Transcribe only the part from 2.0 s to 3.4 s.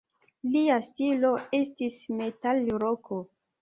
metalroko.